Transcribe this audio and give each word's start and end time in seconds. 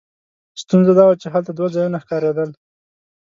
ستونزه 0.61 0.91
دا 0.97 1.03
وه 1.07 1.15
چې 1.21 1.27
هلته 1.33 1.51
دوه 1.53 1.69
ځایونه 1.75 1.97
ښکارېدل. 2.03 2.49